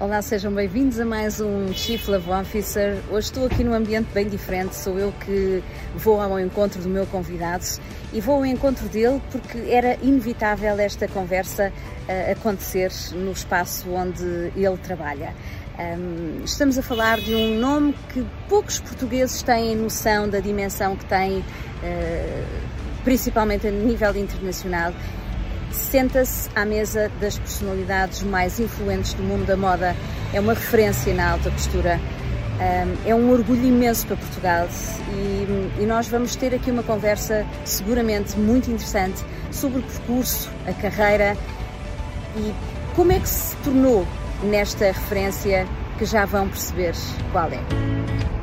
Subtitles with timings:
[0.00, 2.98] Olá, sejam bem-vindos a mais um Chief Love Officer.
[3.10, 5.60] Hoje estou aqui num ambiente bem diferente, sou eu que
[5.96, 7.64] vou ao encontro do meu convidado
[8.12, 14.52] e vou ao encontro dele porque era inevitável esta conversa uh, acontecer no espaço onde
[14.54, 15.34] ele trabalha.
[15.76, 21.06] Um, estamos a falar de um nome que poucos portugueses têm noção da dimensão que
[21.06, 21.44] tem, uh,
[23.02, 24.92] principalmente a nível internacional
[25.78, 29.96] senta-se à mesa das personalidades mais influentes do mundo da moda.
[30.32, 32.00] É uma referência na alta costura.
[33.06, 34.68] É um orgulho imenso para Portugal
[35.14, 40.72] e, e, nós vamos ter aqui uma conversa seguramente muito interessante sobre o percurso, a
[40.72, 41.36] carreira
[42.36, 42.52] e
[42.96, 44.04] como é que se tornou
[44.42, 46.94] nesta referência que já vão perceber
[47.32, 48.37] qual é.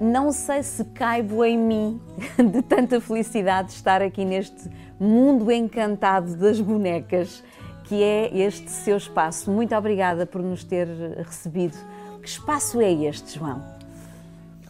[0.00, 2.00] Não sei se caibo em mim
[2.38, 7.44] de tanta felicidade de estar aqui neste mundo encantado das bonecas,
[7.84, 9.50] que é este seu espaço.
[9.50, 11.76] Muito obrigada por nos ter recebido.
[12.22, 13.62] Que espaço é este, João?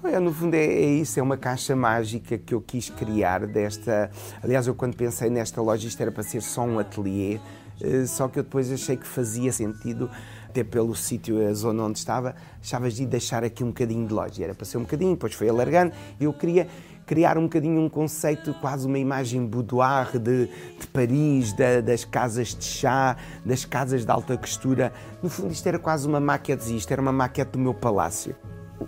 [0.03, 4.11] É, no fundo é, é, isso, é uma caixa mágica que eu quis criar desta.
[4.43, 7.39] Aliás, eu quando pensei nesta loja isto era para ser só um ateliê,
[7.83, 10.11] eh, só que eu depois achei que fazia sentido
[10.51, 14.43] até pelo sítio, a zona onde estava, achavas de deixar aqui um bocadinho de loja.
[14.43, 15.93] Era para ser um bocadinho, depois foi alargando.
[16.21, 16.67] Eu queria
[17.07, 22.49] criar um bocadinho um conceito, quase uma imagem boudoir de, de Paris, da, das casas
[22.49, 24.93] de chá, das casas de alta costura.
[25.23, 28.35] No fundo, isto era quase uma maquete, isto era uma maquete do meu palácio.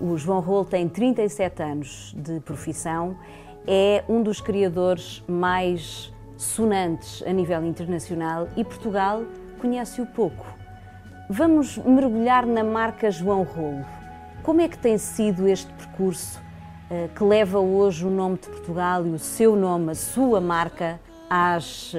[0.01, 3.17] O João Rolo tem 37 anos de profissão,
[3.67, 9.23] é um dos criadores mais sonantes a nível internacional e Portugal
[9.61, 10.62] conhece-o pouco.
[11.35, 13.87] Vamos mergulhar na marca João Rolo.
[14.43, 16.39] Como é que tem sido este percurso
[16.91, 21.01] uh, que leva hoje o nome de Portugal e o seu nome, a sua marca,
[21.31, 21.99] às uh,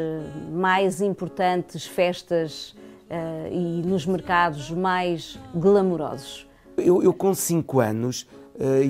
[0.51, 2.75] mais importantes festas
[3.09, 6.47] uh, e nos mercados mais glamourosos?
[6.77, 8.27] Eu, eu com 5 anos,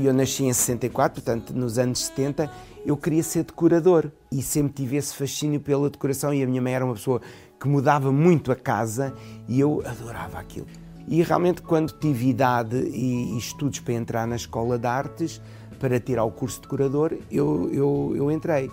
[0.03, 2.51] eu nasci em 64, portanto nos anos 70,
[2.85, 6.73] eu queria ser decorador e sempre tive esse fascínio pela decoração e a minha mãe
[6.73, 7.21] era uma pessoa
[7.63, 9.13] que mudava muito a casa
[9.47, 10.67] e eu adorava aquilo.
[11.07, 15.41] E realmente, quando tive idade e, estudos para entrar na Escola de Artes,
[15.79, 18.69] para tirar o curso de decorador, eu, eu, eu entrei.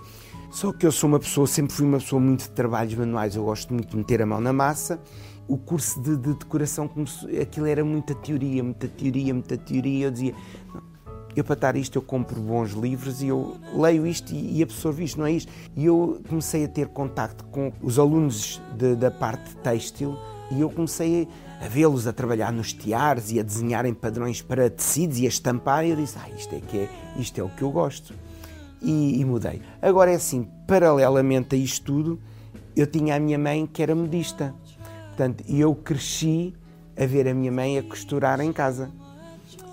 [0.51, 3.45] Só que eu sou uma pessoa, sempre fui uma pessoa muito de trabalhos manuais, eu
[3.45, 5.01] gosto muito de meter a mão na massa.
[5.47, 10.07] O curso de, de decoração, começou, aquilo era muita teoria, muita teoria, muita teoria.
[10.07, 10.35] Eu dizia,
[11.41, 15.19] eu para estar isto eu compro bons livros e eu leio isto e, absorvo isto,
[15.19, 15.53] não é isto?
[15.77, 20.17] E eu comecei a ter contacto com os alunos de, da parte têxtil
[20.51, 21.29] e eu comecei
[21.61, 25.85] a vê-los a trabalhar nos tiares e a desenharem padrões para tecidos e a estampar
[25.85, 28.15] e eu disse, ah, isto é, que é, isto é o que eu gosto.
[28.83, 29.61] E, e mudei.
[29.83, 32.21] Agora é assim, paralelamente a isto tudo,
[32.75, 34.55] eu tinha a minha mãe que era modista.
[35.09, 36.55] Portanto, eu cresci
[36.97, 38.91] a ver a minha mãe a costurar em casa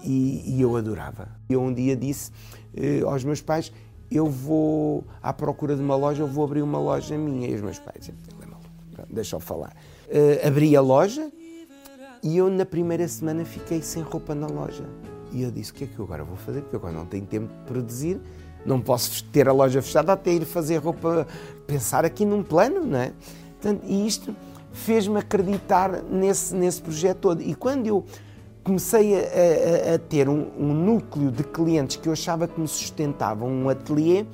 [0.03, 1.29] e, e eu adorava.
[1.49, 2.31] Eu um dia disse
[2.75, 3.71] eh, aos meus pais:
[4.09, 7.47] Eu vou à procura de uma loja, eu vou abrir uma loja minha.
[7.47, 8.69] E os meus pais, ele é maluco,
[9.13, 9.75] deixa-o falar.
[10.07, 11.29] Uh, abri a loja
[12.23, 14.83] e eu, na primeira semana, fiquei sem roupa na loja.
[15.31, 16.61] E eu disse: O que é que eu agora vou fazer?
[16.61, 18.19] Porque eu agora não tenho tempo de produzir,
[18.65, 21.27] não posso ter a loja fechada até ir fazer roupa,
[21.65, 23.13] pensar aqui num plano, não é?
[23.59, 24.35] Portanto, e isto
[24.71, 27.41] fez-me acreditar nesse, nesse projeto todo.
[27.41, 28.05] E quando eu
[28.67, 32.67] comecei a, a, a ter um, um, núcleo de clientes que eu achava que me
[32.67, 34.25] sustentavam um ateliê,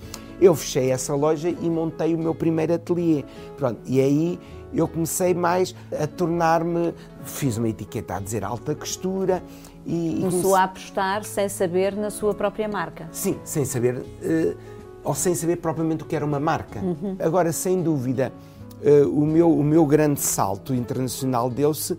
[0.41, 3.23] eu fechei essa loja e montei o meu primeiro ateliê.
[3.55, 4.39] Pronto, e aí
[4.73, 9.43] eu comecei mais a tornar-me, fiz uma etiqueta a dizer alta costura
[9.85, 10.17] e...
[10.19, 10.59] Começou comecei...
[10.59, 13.07] a apostar sem saber na sua própria marca.
[13.11, 14.57] Sim, sem saber, uh,
[15.03, 16.79] ou sem saber propriamente o que era uma marca.
[16.79, 17.17] Uhum.
[17.19, 18.33] Agora, sem dúvida,
[18.81, 21.95] uh, o, meu, o meu grande salto internacional deu-se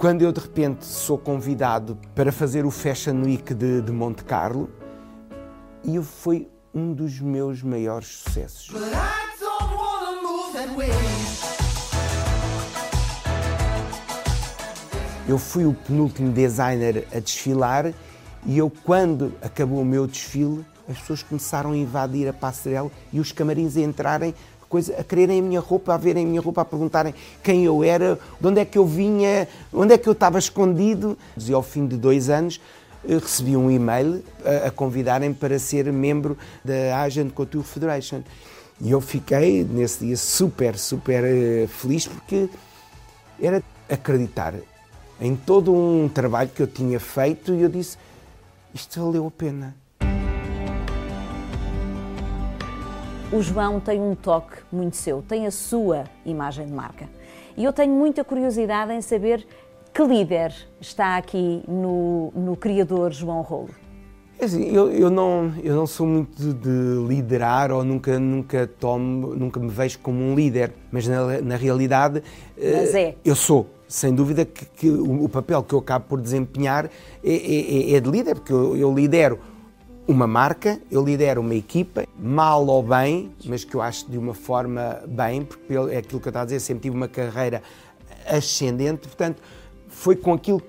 [0.00, 4.70] quando eu de repente sou convidado para fazer o Fashion Week de, de Monte Carlo,
[5.84, 8.70] e foi um dos meus maiores sucessos.
[15.28, 17.92] Eu fui o penúltimo designer a desfilar
[18.46, 23.20] e eu, quando acabou o meu desfile, as pessoas começaram a invadir a passarela e
[23.20, 24.34] os camarins a entrarem
[24.70, 27.12] coisa, a quererem a minha roupa, a verem a minha roupa, a perguntarem
[27.42, 31.18] quem eu era, de onde é que eu vinha, onde é que eu estava escondido.
[31.36, 32.60] E ao fim de dois anos
[33.06, 38.22] recebi um e-mail a, a convidarem para ser membro da Agent Couture Federation.
[38.80, 42.48] E eu fiquei nesse dia super, super eh, feliz porque
[43.42, 44.54] era acreditar
[45.20, 47.98] em todo um trabalho que eu tinha feito e eu disse:
[48.72, 49.79] isto valeu a pena.
[53.32, 57.08] O João tem um toque muito seu, tem a sua imagem de marca.
[57.56, 59.46] E eu tenho muita curiosidade em saber
[59.94, 63.70] que líder está aqui no, no criador João Rolo.
[64.36, 68.66] É assim, eu, eu, não, eu não sou muito de, de, liderar ou nunca, nunca
[68.66, 72.24] tomo, nunca me vejo como um líder, mas na, na realidade
[72.56, 73.14] mas é.
[73.24, 73.68] eu sou.
[73.86, 76.86] Sem dúvida que, que o, o, papel que eu acabo por desempenhar
[77.24, 79.38] é, é, é de líder, porque eu, eu lidero
[80.10, 84.34] uma marca, eu lidero uma equipa, mal ou bem, mas que eu acho de uma
[84.34, 87.62] forma bem, porque é aquilo que eu estava a dizer, sempre tive uma carreira
[88.26, 89.40] ascendente, portanto,
[89.88, 90.60] foi com aquilo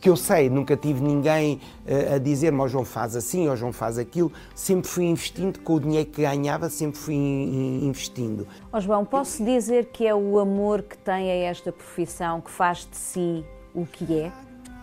[0.00, 3.72] que eu sei, nunca tive ninguém uh, a dizer-me, oh, João faz assim, ou João
[3.72, 8.46] faz aquilo, sempre fui investindo, com o dinheiro que ganhava, sempre fui in, investindo.
[8.70, 12.86] Oh, João, posso dizer que é o amor que tem a esta profissão que faz
[12.90, 13.44] de si
[13.74, 14.32] o que é?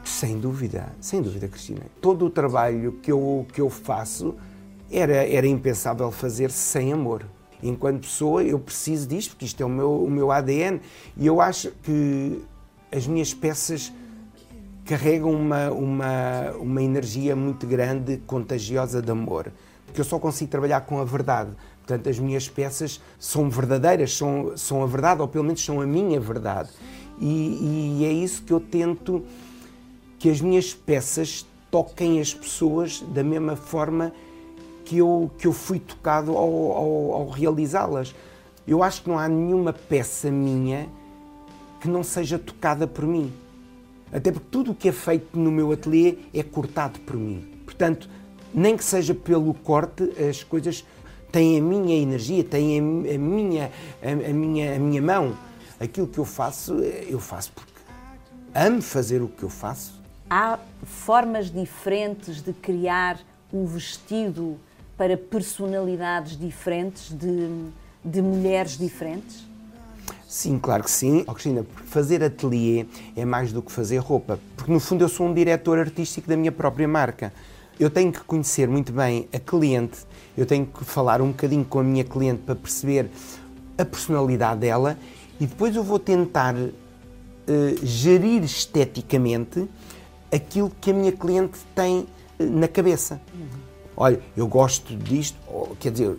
[0.03, 1.81] Sem dúvida, sem dúvida, Cristina.
[2.01, 4.35] Todo o trabalho que eu, que eu faço
[4.91, 7.25] era, era impensável fazer sem amor.
[7.63, 10.81] Enquanto pessoa, eu preciso disto, porque isto é o meu, o meu ADN,
[11.15, 12.41] e eu acho que
[12.91, 13.93] as minhas peças
[14.83, 19.51] carregam uma, uma, uma energia muito grande, contagiosa de amor.
[19.85, 21.51] Porque eu só consigo trabalhar com a verdade.
[21.77, 25.85] Portanto, as minhas peças são verdadeiras, são, são a verdade, ou pelo menos são a
[25.85, 26.69] minha verdade.
[27.19, 29.23] E, e é isso que eu tento
[30.21, 34.13] que as minhas peças toquem as pessoas da mesma forma
[34.85, 38.13] que eu, que eu fui tocado ao, ao, ao realizá-las.
[38.67, 40.87] Eu acho que não há nenhuma peça minha
[41.79, 43.33] que não seja tocada por mim.
[44.13, 47.43] Até porque tudo o que é feito no meu ateliê é cortado por mim.
[47.65, 48.07] Portanto,
[48.53, 50.85] nem que seja pelo corte, as coisas
[51.31, 53.71] têm a minha energia, têm a, minha,
[54.03, 55.35] a, a, minha, a minha mão.
[55.79, 57.71] Aquilo que eu faço, eu faço porque
[58.53, 60.00] amo fazer o que eu faço
[60.31, 63.19] há formas diferentes de criar
[63.51, 64.57] um vestido
[64.97, 67.49] para personalidades diferentes, de,
[68.01, 69.45] de mulheres diferentes?
[70.25, 71.25] Sim, claro que sim.
[71.27, 75.27] Oh, Cristina, fazer ateliê é mais do que fazer roupa, porque no fundo eu sou
[75.27, 77.33] um diretor artístico da minha própria marca.
[77.77, 79.99] Eu tenho que conhecer muito bem a cliente,
[80.37, 83.09] eu tenho que falar um bocadinho com a minha cliente para perceber
[83.77, 84.97] a personalidade dela
[85.41, 86.71] e depois eu vou tentar uh,
[87.83, 89.67] gerir esteticamente
[90.31, 92.07] aquilo que a minha cliente tem
[92.39, 93.21] eh, na cabeça.
[93.95, 95.37] Olha, eu gosto disto,
[95.79, 96.17] quer dizer,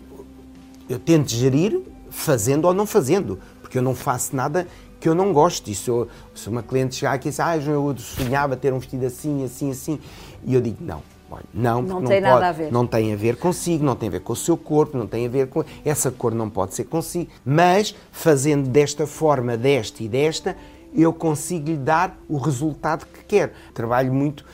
[0.87, 4.67] eu tento gerir fazendo ou não fazendo, porque eu não faço nada
[4.99, 5.69] que eu não gosto.
[5.69, 8.79] E se, eu, se uma cliente chegar aqui e dizer, ah, eu sonhava ter um
[8.79, 9.99] vestido assim, assim, assim,
[10.45, 12.71] e eu digo, não, olha, não, não não tem pode, nada a ver.
[12.71, 15.25] Não tem a ver consigo, não tem a ver com o seu corpo, não tem
[15.25, 15.63] a ver com.
[15.83, 17.29] Essa cor não pode ser consigo.
[17.43, 20.55] Mas fazendo desta forma, desta e desta,
[21.01, 23.51] eu consigo lhe dar o resultado que quero.
[23.73, 24.45] Trabalho muito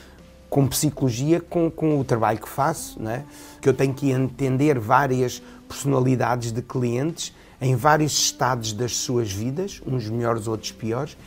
[0.50, 3.24] com psicologia, com, com o trabalho que faço, não é?
[3.62, 9.82] que eu tenho que entender várias personalidades de clientes em vários estados das suas vidas,
[9.86, 11.18] uns melhores, outros piores,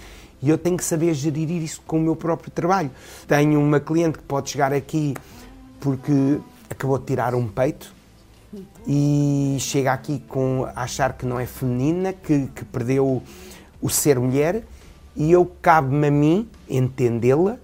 [0.40, 2.90] e eu tenho que saber gerir isso com o meu próprio trabalho.
[3.28, 5.14] Tenho uma cliente que pode chegar aqui
[5.78, 7.94] porque acabou de tirar um peito
[8.86, 13.22] e chega aqui com achar que não é feminina, que, que perdeu
[13.80, 14.64] o ser mulher
[15.14, 17.58] e eu cabe-me a mim entendê-la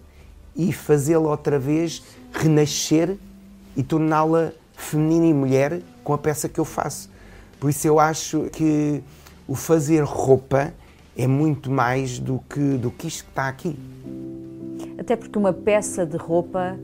[0.54, 2.02] e fazê-la outra vez
[2.32, 3.16] renascer
[3.76, 7.10] e torná-la feminina e mulher com a peça que eu faço.
[7.60, 9.02] Por isso eu acho que
[9.46, 10.72] o fazer roupa
[11.16, 13.78] é muito mais do que, do que isto que está aqui.
[14.98, 16.78] Até porque uma peça de roupa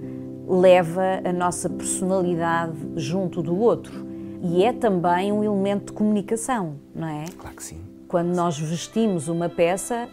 [0.46, 4.06] leva a nossa personalidade junto do outro
[4.42, 7.24] e é também um elemento de comunicação, não é?
[7.38, 7.80] Claro que sim.
[8.08, 10.08] Quando nós vestimos uma peça,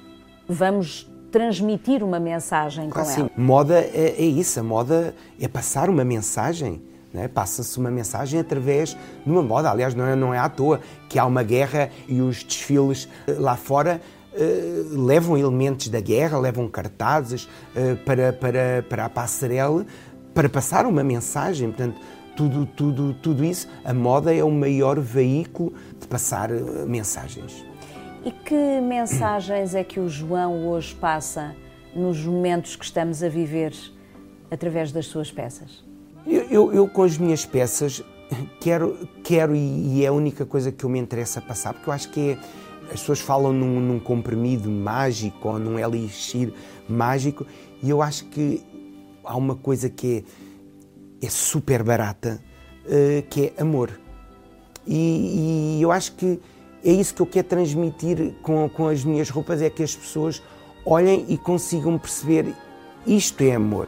[0.51, 3.21] vamos transmitir uma mensagem claro, com sim.
[3.21, 3.31] ela.
[3.37, 6.81] Moda é, é, isso, a moda é passar uma mensagem.
[7.13, 7.27] É?
[7.27, 8.91] Passa-se uma mensagem através
[9.25, 9.69] de uma moda.
[9.69, 10.79] Aliás, não é, não é à toa
[11.09, 13.99] que há uma guerra e os desfiles eh, lá fora
[14.33, 19.85] uh, levam elementos da guerra, levam cartazes uh, para, para, para a passarela
[20.33, 21.67] para passar uma mensagem.
[21.69, 21.99] Portanto,
[22.37, 23.67] tudo, tudo, tudo isso.
[23.83, 26.49] A moda é o maior veículo de passar
[26.87, 27.70] mensagens.
[28.23, 31.55] E que mensagens é que o João hoje passa
[31.95, 33.73] nos momentos que estamos a viver
[34.51, 35.83] através das suas peças?
[36.27, 38.03] Eu, eu, eu com as minhas peças
[38.59, 41.93] quero, quero e, e, é a única coisa que eu me interessa passar, porque eu
[41.93, 42.37] acho que é,
[42.93, 46.53] as pessoas falam num, num comprimido mágico ou num elixir
[46.87, 47.45] mágico
[47.81, 48.61] e eu acho que
[49.23, 50.23] há uma coisa que
[51.21, 52.39] é, é super barata,
[52.85, 53.99] uh, que é amor.
[54.85, 56.39] E, e, eu acho que
[56.83, 60.41] é isso que eu quero transmitir com, com as minhas roupas, é que as pessoas
[60.85, 62.53] olhem e consigam perceber
[63.05, 63.87] isto é amor.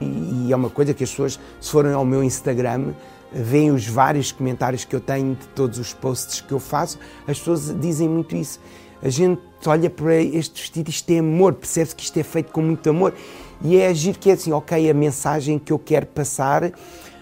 [0.00, 2.92] E, e é uma coisa que as pessoas, se forem ao meu Instagram,
[3.32, 7.38] veem os vários comentários que eu tenho de todos os posts que eu faço, as
[7.38, 8.60] pessoas dizem muito isso.
[9.02, 12.62] A gente olha para este vestido, isto é amor, percebe-se que isto é feito com
[12.62, 13.14] muito amor.
[13.60, 16.72] E é agir que é assim, ok, a mensagem que eu quero passar,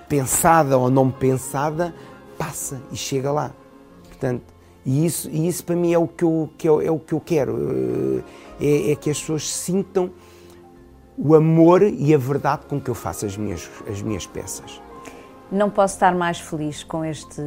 [0.08, 1.94] pensada ou não pensada,
[2.38, 3.52] passa e chega lá.
[4.08, 4.42] Portanto,
[4.84, 7.12] e isso, e isso para mim é o que eu, que é, é o que
[7.12, 8.22] eu quero,
[8.60, 10.10] eh, é, é que as pessoas sintam
[11.18, 14.80] o amor e a verdade com que eu faço as minhas, as minhas peças.
[15.52, 17.42] Não posso estar mais feliz com, este,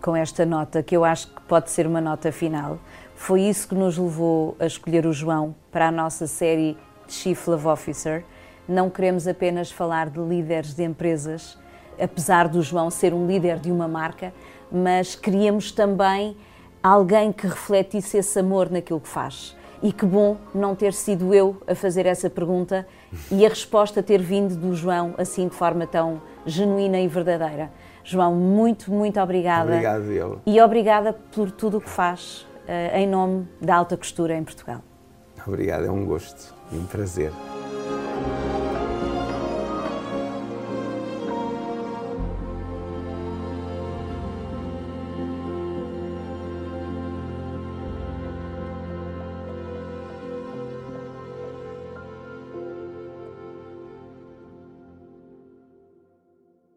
[0.00, 2.78] com esta nota, que eu acho que pode ser uma nota final.
[3.16, 6.76] Foi isso que nos levou a escolher o João para a nossa série
[7.08, 8.24] Chief Love Officer.
[8.68, 11.58] Não queremos apenas falar de líderes de empresas,
[11.98, 14.32] apesar do João ser um líder de uma marca,
[14.70, 16.36] mas queríamos também
[16.82, 19.56] alguém que refletisse esse amor naquilo que faz.
[19.82, 22.86] E que bom não ter sido eu a fazer essa pergunta
[23.30, 27.70] e a resposta ter vindo do João assim de forma tão genuína e verdadeira.
[28.04, 29.70] João, muito, muito obrigada.
[29.70, 30.40] Obrigado, eu.
[30.44, 34.82] E obrigada por tudo o que faz uh, em nome da alta costura em Portugal.
[35.46, 37.32] Obrigado, é um gosto e um prazer.